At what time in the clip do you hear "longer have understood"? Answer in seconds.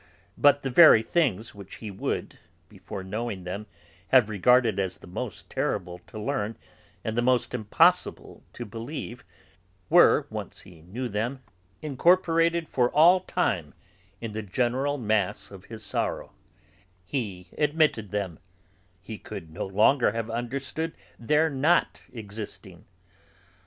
19.67-20.93